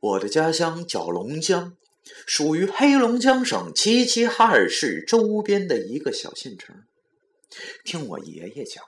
[0.00, 1.76] 我的家乡叫龙江，
[2.24, 6.84] 属于黑龙江省齐齐哈尔市周边的一个小县城。
[7.84, 8.84] 听我爷爷讲，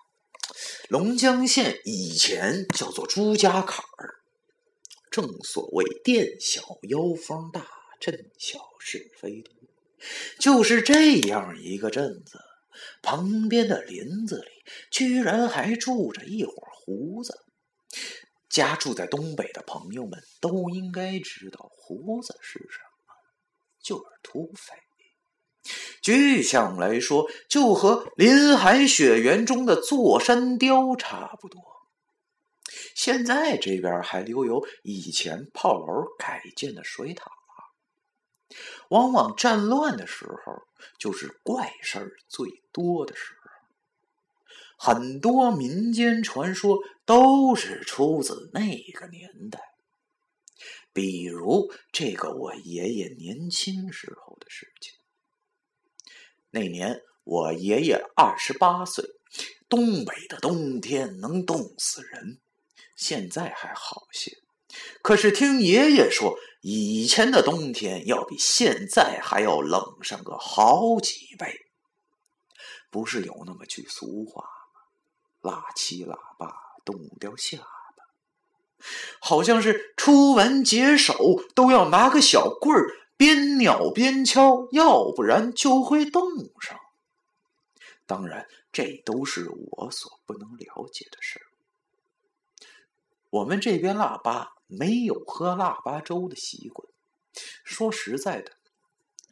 [0.88, 4.20] 龙江县以前叫做朱家坎儿。
[5.10, 7.66] 正所谓店小妖风大，
[7.98, 9.52] 镇小是非多。
[10.38, 12.38] 就是这样一个镇子，
[13.02, 14.50] 旁边的林子里
[14.92, 16.52] 居然还住着一伙
[16.84, 17.34] 胡子。
[18.50, 23.14] 家住在东北的朋友们都应该知道，胡子是什么，
[23.80, 24.74] 就是土匪。
[26.02, 31.62] 具象来说，就和林海雪原中的座山雕差不多。
[32.94, 35.86] 现在这边还留有以前炮楼
[36.18, 37.30] 改建的水塔，
[38.88, 40.62] 往往战乱的时候，
[40.98, 43.39] 就是怪事儿最多的时候。
[44.82, 48.60] 很多民间传说都是出自那
[48.94, 49.60] 个年代，
[50.94, 54.94] 比如这个我爷爷年轻时候的事情。
[56.50, 59.04] 那年我爷爷二十八岁，
[59.68, 62.40] 东北的冬天能冻死人，
[62.96, 64.38] 现在还好些，
[65.02, 71.66] 可是听爷爷说，以前的冬天要比现在还要冷上个好几倍。
[72.90, 74.42] 不是有那么句俗话？
[75.40, 78.04] 拉起喇叭，冻掉下巴，
[79.20, 81.14] 好像是出门解手
[81.54, 86.22] 都要拿个小棍儿，边扭边敲，要不然就会冻
[86.60, 86.78] 上。
[88.06, 91.40] 当然，这都是我所不能了解的事。
[93.30, 96.88] 我们这边腊八没有喝腊八粥的习惯。
[97.62, 98.52] 说实在的，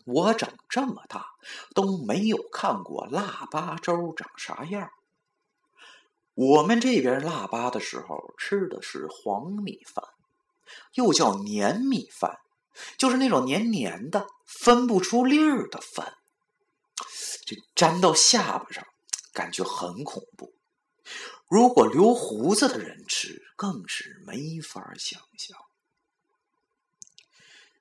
[0.04, 1.26] 我长这么大
[1.74, 4.92] 都没有看过腊八粥长啥样。
[6.38, 10.04] 我们这边腊八的时候吃的是黄米饭，
[10.94, 12.38] 又叫黏米饭，
[12.96, 16.14] 就是那种黏黏的、分不出粒儿的饭。
[17.44, 18.86] 这粘到下巴上，
[19.32, 20.54] 感觉很恐怖。
[21.48, 25.58] 如果留胡子的人吃，更是没法想象。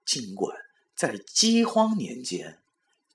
[0.03, 0.57] 尽管
[0.95, 2.59] 在饥荒年间，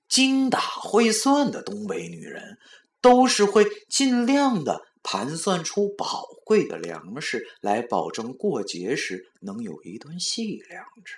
[0.07, 2.59] 精打会算的东北女人
[3.01, 4.85] 都是会尽量的。
[5.03, 11.17] 盘算出宝贵的粮食来，保证过节时能有一顿细粮吃。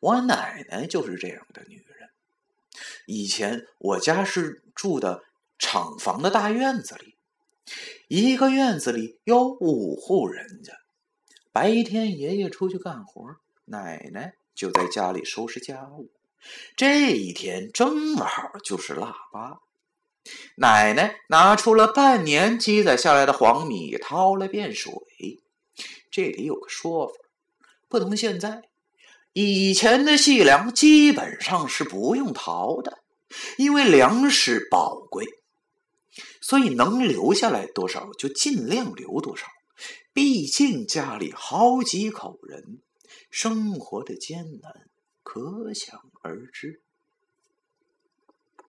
[0.00, 2.10] 我奶奶就是这样的女人。
[3.06, 5.22] 以前我家是住的
[5.58, 7.14] 厂房的大院子里，
[8.08, 10.72] 一个院子里有五户人家。
[11.52, 13.36] 白天爷爷出去干活，
[13.66, 16.10] 奶奶就在家里收拾家务。
[16.74, 19.60] 这一天正好就是腊八。
[20.56, 24.92] 奶奶拿出了半年积攒下来的黄米，掏了遍水。
[26.10, 27.14] 这里有个说法，
[27.88, 28.62] 不同现在。
[29.32, 32.98] 以前的细粮基本上是不用淘的，
[33.56, 35.24] 因为粮食宝贵，
[36.40, 39.46] 所以能留下来多少就尽量留多少。
[40.12, 42.80] 毕竟家里好几口人，
[43.30, 44.90] 生活的艰难
[45.22, 46.82] 可想而知。